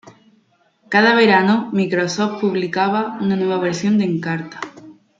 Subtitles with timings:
[0.89, 4.59] Cada verano, Microsoft publicaba una nueva versión de Encarta.